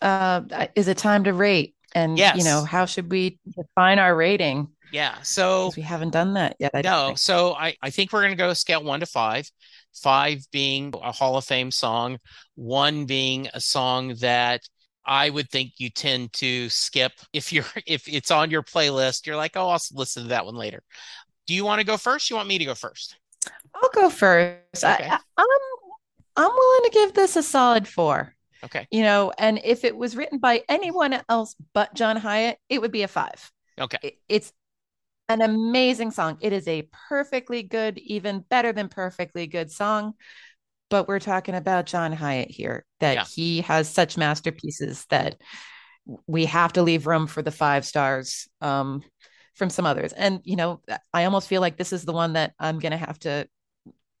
uh, 0.00 0.42
is 0.76 0.86
it 0.86 0.96
time 0.96 1.24
to 1.24 1.32
rate? 1.32 1.74
And 1.92 2.16
yes. 2.16 2.36
you 2.38 2.44
know, 2.44 2.62
how 2.62 2.86
should 2.86 3.10
we 3.10 3.38
define 3.56 3.98
our 3.98 4.14
rating? 4.14 4.68
Yeah. 4.92 5.20
So 5.22 5.72
we 5.76 5.82
haven't 5.82 6.10
done 6.10 6.34
that 6.34 6.56
yet. 6.58 6.70
I 6.74 6.82
no. 6.82 7.14
So 7.16 7.54
I, 7.54 7.76
I 7.82 7.90
think 7.90 8.12
we're 8.12 8.22
going 8.22 8.32
to 8.32 8.36
go 8.36 8.52
scale 8.52 8.82
one 8.82 9.00
to 9.00 9.06
five, 9.06 9.50
five 9.94 10.46
being 10.52 10.92
a 11.02 11.12
Hall 11.12 11.36
of 11.36 11.44
Fame 11.44 11.70
song, 11.70 12.18
one 12.54 13.06
being 13.06 13.48
a 13.52 13.60
song 13.60 14.14
that 14.20 14.62
I 15.04 15.30
would 15.30 15.50
think 15.50 15.74
you 15.78 15.90
tend 15.90 16.32
to 16.34 16.68
skip 16.68 17.12
if 17.32 17.52
you're 17.52 17.64
if 17.86 18.08
it's 18.08 18.30
on 18.30 18.50
your 18.50 18.62
playlist. 18.62 19.26
You're 19.26 19.36
like, 19.36 19.56
oh, 19.56 19.68
I'll 19.68 19.80
listen 19.92 20.24
to 20.24 20.28
that 20.30 20.46
one 20.46 20.56
later. 20.56 20.82
Do 21.46 21.54
you 21.54 21.64
want 21.64 21.80
to 21.80 21.86
go 21.86 21.96
first? 21.96 22.30
You 22.30 22.36
want 22.36 22.48
me 22.48 22.58
to 22.58 22.64
go 22.64 22.74
first? 22.74 23.16
I'll 23.74 23.90
go 23.90 24.10
first. 24.10 24.84
Okay. 24.84 25.08
I, 25.08 25.18
I'm 25.36 25.46
I'm 26.36 26.50
willing 26.50 26.84
to 26.84 26.90
give 26.92 27.14
this 27.14 27.36
a 27.36 27.42
solid 27.42 27.86
four. 27.86 28.34
Okay. 28.64 28.86
You 28.90 29.02
know, 29.02 29.32
and 29.38 29.60
if 29.64 29.84
it 29.84 29.96
was 29.96 30.16
written 30.16 30.38
by 30.38 30.62
anyone 30.68 31.20
else 31.28 31.54
but 31.72 31.94
John 31.94 32.16
Hiatt, 32.16 32.56
it 32.68 32.80
would 32.80 32.92
be 32.92 33.02
a 33.02 33.08
five. 33.08 33.52
Okay. 33.78 33.98
It, 34.02 34.18
it's 34.28 34.52
an 35.28 35.42
amazing 35.42 36.10
song. 36.10 36.38
It 36.40 36.52
is 36.52 36.68
a 36.68 36.88
perfectly 37.08 37.62
good, 37.62 37.98
even 37.98 38.44
better 38.48 38.72
than 38.72 38.88
perfectly 38.88 39.46
good 39.46 39.70
song. 39.70 40.14
But 40.88 41.08
we're 41.08 41.18
talking 41.18 41.54
about 41.54 41.86
John 41.86 42.12
Hiatt 42.12 42.50
here, 42.50 42.84
that 43.00 43.14
yeah. 43.14 43.24
he 43.24 43.60
has 43.62 43.88
such 43.88 44.16
masterpieces 44.16 45.04
that 45.10 45.40
we 46.26 46.44
have 46.44 46.72
to 46.74 46.82
leave 46.82 47.06
room 47.06 47.26
for 47.26 47.42
the 47.42 47.50
five 47.50 47.84
stars. 47.84 48.48
Um, 48.60 49.02
from 49.56 49.70
some 49.70 49.86
others. 49.86 50.12
And, 50.12 50.40
you 50.44 50.54
know, 50.54 50.82
I 51.14 51.24
almost 51.24 51.48
feel 51.48 51.62
like 51.62 51.78
this 51.78 51.94
is 51.94 52.04
the 52.04 52.12
one 52.12 52.34
that 52.34 52.52
I'm 52.60 52.78
going 52.78 52.92
to 52.92 52.98
have 52.98 53.18
to 53.20 53.48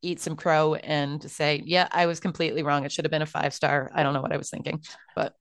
eat 0.00 0.18
some 0.18 0.34
crow 0.34 0.74
and 0.76 1.22
say, 1.30 1.62
yeah, 1.64 1.88
I 1.92 2.06
was 2.06 2.20
completely 2.20 2.62
wrong. 2.62 2.84
It 2.84 2.92
should 2.92 3.04
have 3.04 3.12
been 3.12 3.20
a 3.20 3.26
five 3.26 3.52
star. 3.52 3.90
I 3.94 4.02
don't 4.02 4.14
know 4.14 4.22
what 4.22 4.32
I 4.32 4.38
was 4.38 4.48
thinking, 4.48 4.80
but 5.14 5.34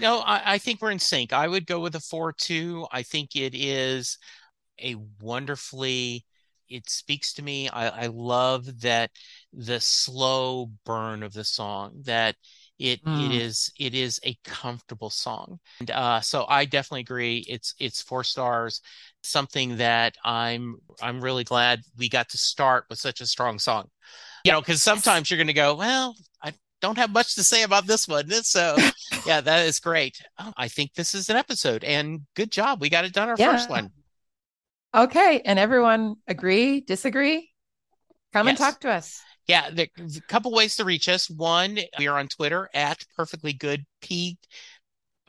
no, 0.00 0.18
I, 0.18 0.42
I 0.44 0.58
think 0.58 0.82
we're 0.82 0.90
in 0.90 0.98
sync. 0.98 1.32
I 1.32 1.48
would 1.48 1.66
go 1.66 1.80
with 1.80 1.94
a 1.94 2.00
four 2.00 2.34
two. 2.34 2.86
I 2.92 3.02
think 3.02 3.34
it 3.34 3.54
is 3.54 4.18
a 4.80 4.96
wonderfully 5.20 6.24
it 6.72 6.88
speaks 6.88 7.34
to 7.34 7.42
me. 7.42 7.68
I, 7.68 8.04
I 8.04 8.06
love 8.06 8.80
that 8.80 9.10
the 9.52 9.78
slow 9.80 10.70
burn 10.84 11.22
of 11.22 11.32
the 11.32 11.44
song 11.44 12.02
that 12.04 12.36
it 12.78 13.04
mm. 13.04 13.26
it 13.26 13.34
is 13.34 13.70
it 13.78 13.94
is 13.94 14.18
a 14.24 14.36
comfortable 14.44 15.10
song. 15.10 15.60
And 15.80 15.90
uh, 15.90 16.20
so 16.20 16.46
i 16.48 16.64
definitely 16.64 17.00
agree. 17.00 17.44
It's 17.48 17.74
it's 17.78 18.02
four 18.02 18.24
stars. 18.24 18.80
Something 19.22 19.76
that 19.76 20.16
i'm 20.24 20.76
i'm 21.00 21.20
really 21.20 21.44
glad 21.44 21.80
we 21.98 22.08
got 22.08 22.28
to 22.30 22.38
start 22.38 22.86
with 22.88 22.98
such 22.98 23.20
a 23.20 23.26
strong 23.26 23.58
song. 23.58 23.88
You 24.44 24.52
know 24.52 24.60
because 24.60 24.82
sometimes 24.82 25.30
you're 25.30 25.38
going 25.38 25.46
to 25.46 25.52
go 25.52 25.76
well 25.76 26.16
i 26.42 26.52
don't 26.80 26.98
have 26.98 27.12
much 27.12 27.36
to 27.36 27.44
say 27.44 27.62
about 27.62 27.86
this 27.86 28.08
one. 28.08 28.28
So 28.30 28.76
yeah 29.26 29.40
that 29.42 29.66
is 29.66 29.78
great. 29.78 30.16
Oh, 30.38 30.52
i 30.56 30.68
think 30.68 30.94
this 30.94 31.14
is 31.14 31.28
an 31.28 31.36
episode 31.36 31.84
and 31.84 32.22
good 32.34 32.50
job. 32.50 32.80
We 32.80 32.88
got 32.88 33.04
it 33.04 33.12
done 33.12 33.28
our 33.28 33.36
yeah. 33.38 33.52
first 33.52 33.68
one 33.68 33.92
okay 34.94 35.40
and 35.44 35.58
everyone 35.58 36.16
agree 36.26 36.80
disagree 36.80 37.50
come 38.32 38.46
yes. 38.46 38.52
and 38.52 38.58
talk 38.58 38.80
to 38.80 38.90
us 38.90 39.22
yeah, 39.48 39.70
the, 39.70 39.88
a 39.98 40.20
couple 40.28 40.52
ways 40.52 40.76
to 40.76 40.84
reach 40.84 41.08
us. 41.08 41.28
One, 41.28 41.78
we 41.98 42.06
are 42.06 42.18
on 42.18 42.28
Twitter 42.28 42.68
at 42.74 43.04
Perfectly 43.16 43.52
Good 43.52 43.84
P, 44.00 44.38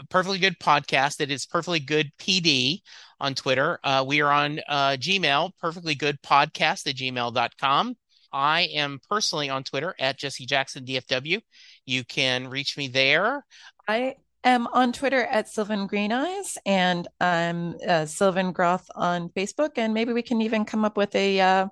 Perfectly 0.10 0.38
Good 0.38 0.60
Podcast. 0.60 1.20
It 1.20 1.32
is 1.32 1.46
Perfectly 1.46 1.80
Good 1.80 2.12
PD 2.20 2.82
on 3.20 3.34
Twitter. 3.34 3.80
Uh, 3.84 4.04
we 4.08 4.22
are 4.22 4.32
on 4.32 4.60
uh, 4.68 4.98
Gmail, 5.00 5.52
Perfectly 5.60 5.96
Good 5.96 6.22
Podcast 6.22 6.88
at 6.88 6.96
gmail.com. 6.96 7.96
I 8.32 8.62
am 8.74 9.00
personally 9.10 9.50
on 9.50 9.64
Twitter 9.64 9.96
at 10.00 10.18
Jesse 10.18 10.46
Jackson 10.46 10.86
DFW. 10.86 11.42
You 11.86 12.04
can 12.04 12.48
reach 12.48 12.78
me 12.78 12.88
there. 12.88 13.46
I 13.88 14.16
am 14.44 14.68
on 14.68 14.94
Twitter 14.94 15.24
at 15.24 15.50
Sylvan 15.50 15.88
Green 15.88 16.12
Eyes, 16.12 16.58
and 16.66 17.08
I'm 17.20 17.76
uh, 17.88 18.06
Sylvan 18.06 18.52
Groth 18.52 18.88
on 18.96 19.30
Facebook. 19.30 19.72
And 19.78 19.94
maybe 19.94 20.14
we 20.14 20.22
can 20.22 20.42
even 20.42 20.66
come 20.66 20.86
up 20.86 20.98
with 20.98 21.16
a 21.16 21.40
uh, 21.40 21.68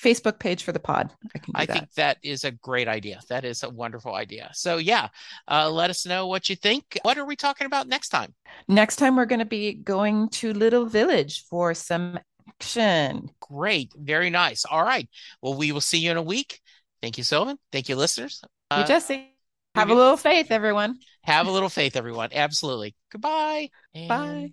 Facebook 0.00 0.38
page 0.38 0.62
for 0.62 0.72
the 0.72 0.80
pod. 0.80 1.12
I 1.34 1.38
can. 1.38 1.52
I 1.54 1.66
that. 1.66 1.72
think 1.72 1.92
that 1.94 2.18
is 2.22 2.44
a 2.44 2.50
great 2.50 2.88
idea. 2.88 3.20
That 3.28 3.44
is 3.44 3.62
a 3.62 3.70
wonderful 3.70 4.14
idea. 4.14 4.50
So 4.54 4.76
yeah, 4.76 5.08
uh, 5.48 5.70
let 5.70 5.90
us 5.90 6.06
know 6.06 6.26
what 6.26 6.48
you 6.48 6.56
think. 6.56 6.98
What 7.02 7.18
are 7.18 7.24
we 7.24 7.36
talking 7.36 7.66
about 7.66 7.88
next 7.88 8.10
time? 8.10 8.34
Next 8.68 8.96
time 8.96 9.16
we're 9.16 9.26
going 9.26 9.40
to 9.40 9.44
be 9.44 9.74
going 9.74 10.28
to 10.30 10.52
Little 10.52 10.86
Village 10.86 11.44
for 11.48 11.74
some 11.74 12.18
action. 12.48 13.30
Great, 13.40 13.92
very 13.96 14.30
nice. 14.30 14.64
All 14.64 14.82
right. 14.82 15.08
Well, 15.40 15.54
we 15.54 15.72
will 15.72 15.80
see 15.80 15.98
you 15.98 16.10
in 16.10 16.16
a 16.16 16.22
week. 16.22 16.60
Thank 17.02 17.18
you, 17.18 17.24
Sylvan. 17.24 17.58
Thank 17.72 17.88
you, 17.88 17.96
listeners. 17.96 18.42
Uh, 18.70 18.80
you, 18.80 18.86
Jesse. 18.86 19.35
Have 19.76 19.90
a 19.90 19.94
little 19.94 20.16
faith, 20.16 20.50
everyone. 20.50 20.98
Have 21.22 21.46
a 21.46 21.50
little 21.50 21.68
faith, 21.68 21.96
everyone. 21.96 22.30
Absolutely. 22.32 22.94
Goodbye. 23.12 23.68
And... 23.94 24.08
Bye. 24.08 24.52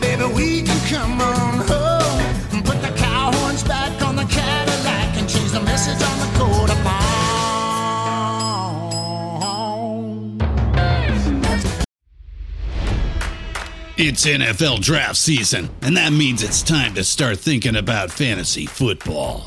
Baby, 0.00 0.24
we 0.34 0.62
can 0.62 0.88
come 0.88 1.18
on 1.18 1.60
home. 1.66 2.62
Put 2.64 2.82
the 2.82 2.94
cow 2.98 3.32
horns 3.32 3.64
back 3.64 4.02
on 4.02 4.16
the 4.16 4.24
Cadillac 4.24 5.16
and 5.16 5.28
change 5.28 5.50
the 5.52 5.60
message 5.60 6.02
on 6.02 6.18
the 6.18 6.38
coat 6.38 6.70
of 6.70 6.80
It's 14.02 14.26
NFL 14.26 14.80
draft 14.80 15.16
season, 15.16 15.68
and 15.82 15.94
that 15.98 16.10
means 16.10 16.42
it's 16.42 16.62
time 16.62 16.94
to 16.94 17.04
start 17.04 17.38
thinking 17.38 17.76
about 17.76 18.10
fantasy 18.10 18.64
football. 18.64 19.46